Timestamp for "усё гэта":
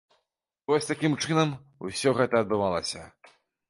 1.91-2.35